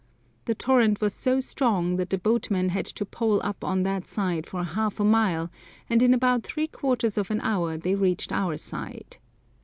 [0.45, 4.47] The torrent was so strong that the boatmen had to pole up on that side
[4.47, 5.51] for half a mile,
[5.91, 9.17] and in about three quarters of an hour they reached our side.